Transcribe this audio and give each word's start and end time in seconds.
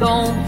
动。 0.00 0.47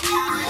you. 0.04 0.41